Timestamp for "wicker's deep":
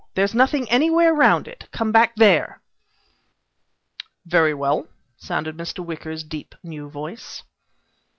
5.85-6.55